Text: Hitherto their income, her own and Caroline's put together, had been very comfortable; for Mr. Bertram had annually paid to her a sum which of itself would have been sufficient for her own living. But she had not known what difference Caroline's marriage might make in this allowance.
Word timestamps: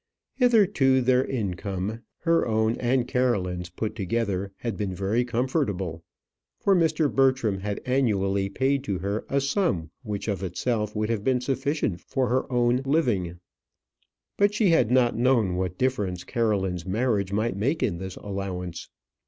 Hitherto 0.33 0.99
their 1.01 1.23
income, 1.23 2.01
her 2.21 2.47
own 2.47 2.75
and 2.79 3.07
Caroline's 3.07 3.69
put 3.69 3.95
together, 3.95 4.51
had 4.57 4.75
been 4.75 4.95
very 4.95 5.23
comfortable; 5.23 6.03
for 6.57 6.75
Mr. 6.75 7.07
Bertram 7.13 7.59
had 7.59 7.79
annually 7.85 8.49
paid 8.49 8.83
to 8.85 8.97
her 8.97 9.23
a 9.29 9.39
sum 9.39 9.91
which 10.01 10.27
of 10.27 10.41
itself 10.41 10.95
would 10.95 11.11
have 11.11 11.23
been 11.23 11.39
sufficient 11.39 12.01
for 12.01 12.29
her 12.29 12.51
own 12.51 12.77
living. 12.77 13.37
But 14.37 14.55
she 14.55 14.71
had 14.71 14.89
not 14.89 15.15
known 15.15 15.55
what 15.55 15.77
difference 15.77 16.23
Caroline's 16.23 16.83
marriage 16.87 17.31
might 17.31 17.55
make 17.55 17.83
in 17.83 17.99
this 17.99 18.15
allowance. 18.15 18.89